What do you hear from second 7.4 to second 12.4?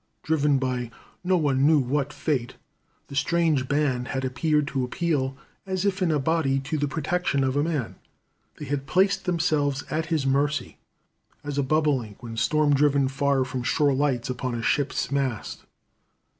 of man. They had placed themselves at his mercy as a bobolink when